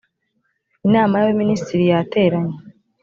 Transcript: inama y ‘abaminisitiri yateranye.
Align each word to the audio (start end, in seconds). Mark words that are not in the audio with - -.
inama 0.87 1.13
y 1.17 1.21
‘abaminisitiri 1.23 1.83
yateranye. 1.91 2.55